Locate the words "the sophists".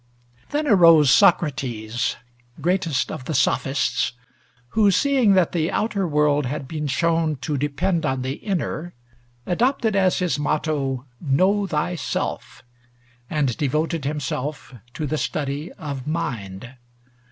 3.25-4.13